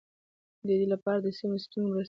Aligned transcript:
دې 0.67 0.75
لپاره 0.93 1.19
د 1.21 1.27
سیمو 1.39 1.55
اوسېدونکو 1.55 1.87
مرسته 1.87 1.89
مهمه 1.93 1.97
ده. 1.99 1.99